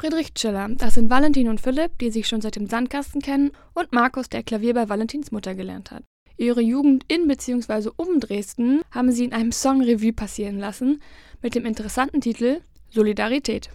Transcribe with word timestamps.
Friedrich 0.00 0.32
Schiller, 0.34 0.70
das 0.78 0.94
sind 0.94 1.10
Valentin 1.10 1.50
und 1.50 1.60
Philipp, 1.60 1.98
die 1.98 2.10
sich 2.10 2.26
schon 2.26 2.40
seit 2.40 2.56
dem 2.56 2.66
Sandkasten 2.66 3.20
kennen, 3.20 3.50
und 3.74 3.92
Markus, 3.92 4.30
der 4.30 4.42
Klavier 4.42 4.72
bei 4.72 4.88
Valentins 4.88 5.30
Mutter 5.30 5.54
gelernt 5.54 5.90
hat. 5.90 6.04
Ihre 6.38 6.62
Jugend 6.62 7.04
in 7.06 7.28
bzw. 7.28 7.90
um 7.96 8.18
Dresden 8.18 8.80
haben 8.90 9.12
sie 9.12 9.26
in 9.26 9.34
einem 9.34 9.52
Song 9.52 9.82
Revue 9.82 10.14
passieren 10.14 10.58
lassen 10.58 11.02
mit 11.42 11.54
dem 11.54 11.66
interessanten 11.66 12.22
Titel 12.22 12.62
Solidarität. 12.88 13.68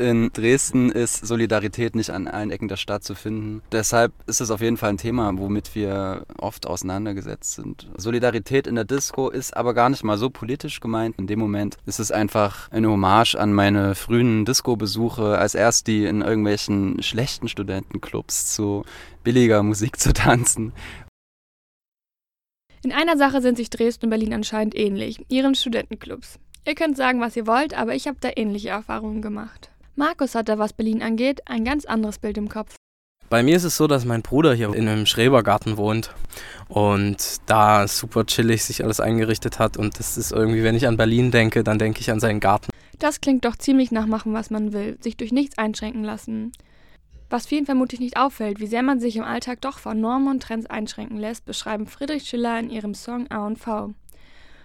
In 0.00 0.32
Dresden 0.32 0.90
ist 0.90 1.26
Solidarität 1.26 1.94
nicht 1.94 2.08
an 2.08 2.26
allen 2.26 2.50
Ecken 2.50 2.66
der 2.66 2.78
Stadt 2.78 3.04
zu 3.04 3.14
finden. 3.14 3.60
Deshalb 3.72 4.14
ist 4.26 4.40
es 4.40 4.50
auf 4.50 4.62
jeden 4.62 4.78
Fall 4.78 4.88
ein 4.88 4.96
Thema, 4.96 5.30
womit 5.36 5.74
wir 5.74 6.24
oft 6.38 6.66
auseinandergesetzt 6.66 7.52
sind. 7.52 7.90
Solidarität 7.98 8.66
in 8.66 8.74
der 8.74 8.86
Disco 8.86 9.28
ist 9.28 9.54
aber 9.54 9.74
gar 9.74 9.90
nicht 9.90 10.02
mal 10.02 10.16
so 10.16 10.30
politisch 10.30 10.80
gemeint. 10.80 11.18
In 11.18 11.26
dem 11.26 11.38
Moment 11.38 11.76
ist 11.84 12.00
es 12.00 12.10
einfach 12.10 12.70
eine 12.70 12.88
Hommage 12.88 13.34
an 13.34 13.52
meine 13.52 13.94
frühen 13.94 14.46
Disco-Besuche, 14.46 15.36
als 15.36 15.54
erst 15.54 15.86
die 15.88 16.06
in 16.06 16.22
irgendwelchen 16.22 17.02
schlechten 17.02 17.48
Studentenclubs 17.48 18.54
zu 18.54 18.86
billiger 19.22 19.62
Musik 19.62 20.00
zu 20.00 20.14
tanzen. 20.14 20.72
In 22.82 22.92
einer 22.92 23.18
Sache 23.18 23.42
sind 23.42 23.58
sich 23.58 23.68
Dresden 23.68 24.06
und 24.06 24.10
Berlin 24.10 24.32
anscheinend 24.32 24.74
ähnlich, 24.74 25.22
ihren 25.28 25.54
Studentenclubs. 25.54 26.38
Ihr 26.64 26.76
könnt 26.76 26.96
sagen, 26.96 27.20
was 27.20 27.36
ihr 27.36 27.46
wollt, 27.46 27.74
aber 27.74 27.94
ich 27.94 28.06
habe 28.06 28.18
da 28.20 28.30
ähnliche 28.34 28.70
Erfahrungen 28.70 29.20
gemacht. 29.20 29.71
Markus 29.94 30.34
hat 30.34 30.48
da, 30.48 30.58
was 30.58 30.72
Berlin 30.72 31.02
angeht, 31.02 31.42
ein 31.46 31.64
ganz 31.64 31.84
anderes 31.84 32.18
Bild 32.18 32.38
im 32.38 32.48
Kopf. 32.48 32.76
Bei 33.28 33.42
mir 33.42 33.56
ist 33.56 33.64
es 33.64 33.76
so, 33.76 33.86
dass 33.86 34.04
mein 34.04 34.22
Bruder 34.22 34.54
hier 34.54 34.74
in 34.74 34.88
einem 34.88 35.06
Schrebergarten 35.06 35.76
wohnt 35.76 36.14
und 36.68 37.36
da 37.46 37.86
super 37.88 38.26
chillig 38.26 38.64
sich 38.64 38.84
alles 38.84 39.00
eingerichtet 39.00 39.58
hat. 39.58 39.76
Und 39.76 39.98
das 39.98 40.18
ist 40.18 40.32
irgendwie, 40.32 40.62
wenn 40.62 40.74
ich 40.74 40.86
an 40.86 40.96
Berlin 40.96 41.30
denke, 41.30 41.64
dann 41.64 41.78
denke 41.78 42.00
ich 42.00 42.10
an 42.10 42.20
seinen 42.20 42.40
Garten. 42.40 42.70
Das 42.98 43.20
klingt 43.20 43.44
doch 43.44 43.56
ziemlich 43.56 43.90
nach 43.90 44.06
machen, 44.06 44.32
was 44.32 44.50
man 44.50 44.72
will, 44.72 44.96
sich 45.00 45.16
durch 45.16 45.32
nichts 45.32 45.58
einschränken 45.58 46.04
lassen. 46.04 46.52
Was 47.30 47.46
vielen 47.46 47.64
vermutlich 47.64 48.00
nicht 48.00 48.18
auffällt, 48.18 48.60
wie 48.60 48.66
sehr 48.66 48.82
man 48.82 49.00
sich 49.00 49.16
im 49.16 49.24
Alltag 49.24 49.62
doch 49.62 49.78
von 49.78 49.98
Normen 49.98 50.28
und 50.28 50.42
Trends 50.42 50.66
einschränken 50.66 51.16
lässt, 51.16 51.46
beschreiben 51.46 51.86
Friedrich 51.86 52.24
Schiller 52.24 52.58
in 52.58 52.68
ihrem 52.68 52.94
Song 52.94 53.30
A&V. 53.30 53.94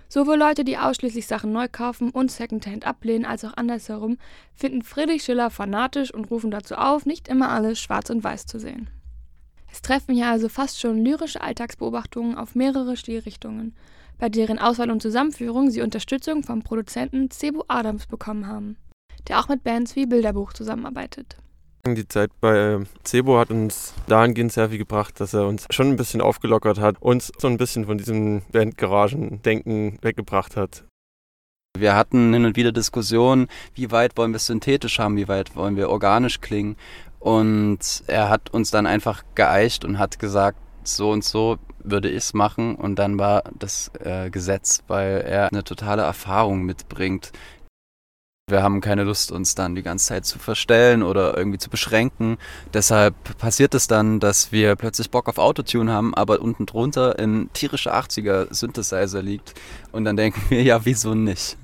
Sowohl 0.09 0.37
Leute, 0.37 0.63
die 0.63 0.77
ausschließlich 0.77 1.27
Sachen 1.27 1.51
neu 1.51 1.67
kaufen 1.69 2.11
und 2.11 2.31
Secondhand 2.31 2.87
ablehnen, 2.87 3.25
als 3.25 3.43
auch 3.43 3.57
andersherum, 3.57 4.17
finden 4.55 4.81
Friedrich 4.81 5.23
Schiller 5.23 5.49
fanatisch 5.49 6.13
und 6.13 6.31
rufen 6.31 6.49
dazu 6.49 6.75
auf, 6.75 7.05
nicht 7.05 7.27
immer 7.27 7.49
alles 7.49 7.79
schwarz 7.79 8.09
und 8.09 8.23
weiß 8.23 8.45
zu 8.45 8.59
sehen. 8.59 8.89
Es 9.69 9.81
treffen 9.81 10.15
hier 10.15 10.27
also 10.27 10.47
fast 10.47 10.79
schon 10.79 11.03
lyrische 11.03 11.41
Alltagsbeobachtungen 11.41 12.37
auf 12.37 12.55
mehrere 12.55 12.95
Stilrichtungen, 12.95 13.75
bei 14.17 14.29
deren 14.29 14.59
Auswahl 14.59 14.91
und 14.91 15.01
Zusammenführung 15.01 15.69
sie 15.69 15.81
Unterstützung 15.81 16.43
vom 16.43 16.63
Produzenten 16.63 17.29
Cebu 17.29 17.63
Adams 17.67 18.07
bekommen 18.07 18.47
haben, 18.47 18.77
der 19.27 19.39
auch 19.39 19.49
mit 19.49 19.63
Bands 19.63 19.95
wie 19.95 20.05
Bilderbuch 20.05 20.53
zusammenarbeitet. 20.53 21.37
Die 21.95 22.07
Zeit 22.07 22.31
bei 22.41 22.55
äh, 22.55 22.79
Cebo 23.03 23.39
hat 23.39 23.49
uns 23.49 23.93
dahingehend 24.07 24.51
sehr 24.51 24.69
viel 24.69 24.77
gebracht, 24.77 25.19
dass 25.19 25.33
er 25.33 25.47
uns 25.47 25.65
schon 25.69 25.89
ein 25.89 25.97
bisschen 25.97 26.21
aufgelockert 26.21 26.79
hat, 26.79 27.01
uns 27.01 27.31
so 27.37 27.47
ein 27.47 27.57
bisschen 27.57 27.85
von 27.85 27.97
diesem 27.97 28.41
Bandgaragen-Denken 28.51 29.99
weggebracht 30.01 30.55
hat. 30.55 30.83
Wir 31.77 31.95
hatten 31.95 32.33
hin 32.33 32.45
und 32.45 32.55
wieder 32.55 32.71
Diskussionen, 32.71 33.47
wie 33.75 33.91
weit 33.91 34.17
wollen 34.17 34.31
wir 34.31 34.39
synthetisch 34.39 34.99
haben, 34.99 35.15
wie 35.17 35.27
weit 35.27 35.55
wollen 35.55 35.75
wir 35.75 35.89
organisch 35.89 36.41
klingen. 36.41 36.75
Und 37.19 38.03
er 38.07 38.29
hat 38.29 38.53
uns 38.53 38.71
dann 38.71 38.85
einfach 38.85 39.23
geeicht 39.35 39.85
und 39.85 39.99
hat 39.99 40.19
gesagt, 40.19 40.57
so 40.83 41.11
und 41.11 41.23
so 41.23 41.57
würde 41.79 42.09
ich 42.09 42.17
es 42.17 42.33
machen. 42.33 42.75
Und 42.75 42.97
dann 42.97 43.19
war 43.19 43.43
das 43.57 43.91
äh, 43.99 44.29
Gesetz, 44.29 44.83
weil 44.87 45.21
er 45.21 45.49
eine 45.51 45.63
totale 45.63 46.01
Erfahrung 46.01 46.63
mitbringt 46.63 47.31
wir 48.49 48.63
haben 48.63 48.79
keine 48.79 49.03
Lust, 49.03 49.33
uns 49.33 49.55
dann 49.55 49.75
die 49.75 49.83
ganze 49.83 50.07
Zeit 50.07 50.25
zu 50.25 50.39
verstellen 50.39 51.03
oder 51.03 51.37
irgendwie 51.37 51.57
zu 51.57 51.69
beschränken. 51.69 52.37
Deshalb 52.73 53.37
passiert 53.37 53.75
es 53.75 53.87
dann, 53.87 54.21
dass 54.21 54.53
wir 54.53 54.77
plötzlich 54.77 55.11
Bock 55.11 55.27
auf 55.27 55.37
Autotune 55.37 55.91
haben, 55.91 56.15
aber 56.15 56.41
unten 56.41 56.65
drunter 56.65 57.19
ein 57.19 57.49
tierischer 57.51 57.93
80er 57.93 58.53
Synthesizer 58.53 59.21
liegt. 59.21 59.53
Und 59.91 60.05
dann 60.05 60.15
denken 60.15 60.41
wir, 60.47 60.61
ja, 60.63 60.85
wieso 60.85 61.13
nicht? 61.13 61.57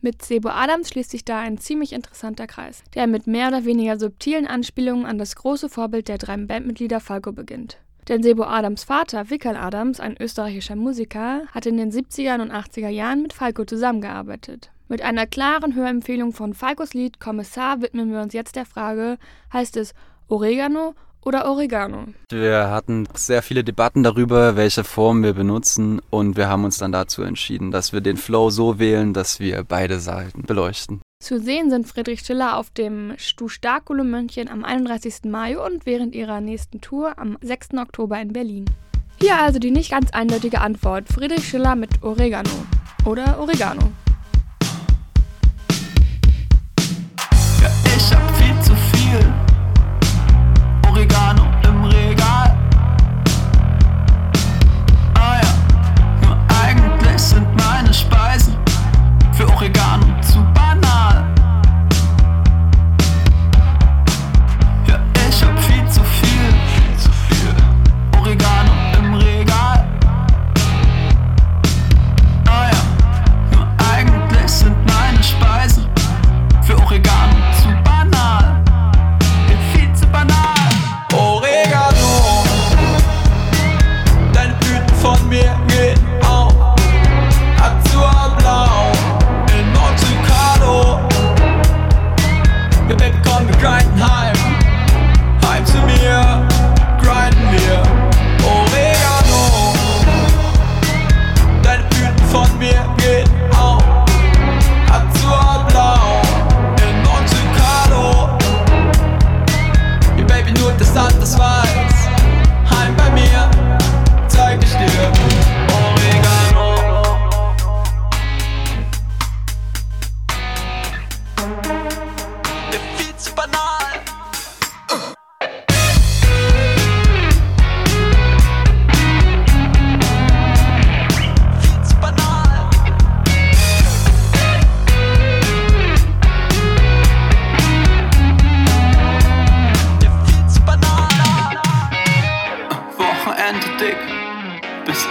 Mit 0.00 0.24
Sebo 0.24 0.48
Adams 0.48 0.88
schließt 0.88 1.10
sich 1.10 1.24
da 1.24 1.38
ein 1.38 1.58
ziemlich 1.58 1.92
interessanter 1.92 2.48
Kreis, 2.48 2.82
der 2.94 3.06
mit 3.06 3.28
mehr 3.28 3.48
oder 3.48 3.64
weniger 3.64 3.98
subtilen 3.98 4.46
Anspielungen 4.46 5.06
an 5.06 5.18
das 5.18 5.36
große 5.36 5.68
Vorbild 5.68 6.08
der 6.08 6.18
drei 6.18 6.38
Bandmitglieder 6.38 6.98
Falco 6.98 7.30
beginnt. 7.32 7.78
Denn 8.08 8.24
Sebo 8.24 8.44
Adams 8.44 8.82
Vater, 8.82 9.30
Wickel 9.30 9.56
Adams, 9.56 10.00
ein 10.00 10.16
österreichischer 10.18 10.74
Musiker, 10.74 11.42
hat 11.52 11.66
in 11.66 11.76
den 11.76 11.92
70er 11.92 12.40
und 12.40 12.50
80er 12.50 12.88
Jahren 12.88 13.22
mit 13.22 13.32
Falco 13.32 13.64
zusammengearbeitet. 13.64 14.72
Mit 14.90 15.02
einer 15.02 15.24
klaren 15.24 15.76
Hörempfehlung 15.76 16.32
von 16.32 16.52
Falcos 16.52 16.94
Lied 16.94 17.20
Kommissar 17.20 17.80
widmen 17.80 18.10
wir 18.10 18.20
uns 18.22 18.32
jetzt 18.32 18.56
der 18.56 18.66
Frage, 18.66 19.18
heißt 19.52 19.76
es 19.76 19.94
Oregano 20.26 20.96
oder 21.24 21.48
Oregano? 21.48 22.06
Wir 22.28 22.70
hatten 22.70 23.06
sehr 23.14 23.42
viele 23.42 23.62
Debatten 23.62 24.02
darüber, 24.02 24.56
welche 24.56 24.82
Form 24.82 25.22
wir 25.22 25.32
benutzen 25.32 26.02
und 26.10 26.36
wir 26.36 26.48
haben 26.48 26.64
uns 26.64 26.78
dann 26.78 26.90
dazu 26.90 27.22
entschieden, 27.22 27.70
dass 27.70 27.92
wir 27.92 28.00
den 28.00 28.16
Flow 28.16 28.50
so 28.50 28.80
wählen, 28.80 29.14
dass 29.14 29.38
wir 29.38 29.62
beide 29.62 30.00
Seiten 30.00 30.42
beleuchten. 30.42 31.00
Zu 31.22 31.38
sehen 31.38 31.70
sind 31.70 31.86
Friedrich 31.86 32.22
Schiller 32.22 32.56
auf 32.56 32.70
dem 32.70 33.14
Stu 33.16 33.46
Starkulo 33.46 34.02
München 34.02 34.48
am 34.48 34.64
31. 34.64 35.30
Mai 35.30 35.56
und 35.56 35.86
während 35.86 36.16
ihrer 36.16 36.40
nächsten 36.40 36.80
Tour 36.80 37.16
am 37.16 37.38
6. 37.42 37.74
Oktober 37.74 38.20
in 38.20 38.32
Berlin. 38.32 38.64
Hier 39.20 39.38
also 39.38 39.60
die 39.60 39.70
nicht 39.70 39.92
ganz 39.92 40.10
eindeutige 40.10 40.60
Antwort. 40.60 41.06
Friedrich 41.06 41.46
Schiller 41.46 41.76
mit 41.76 42.02
Oregano 42.02 42.50
oder 43.04 43.38
Oregano. 43.38 43.92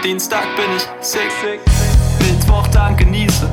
Dienstag 0.04 0.46
bin 0.56 0.66
ich 0.78 0.88
sick. 1.02 1.60
Mittwoch 2.20 2.68
dann 2.70 2.96
genieße 2.96 3.50